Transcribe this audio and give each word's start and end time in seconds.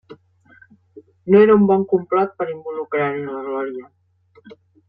No 1.29 1.41
era 1.43 1.57
un 1.59 1.67
bon 1.73 1.85
complot 1.93 2.35
per 2.41 2.49
involucrar-hi 2.57 3.23
la 3.29 3.47
Glòria! 3.51 3.91